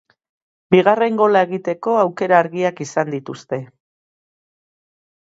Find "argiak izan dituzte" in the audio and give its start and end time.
2.45-3.61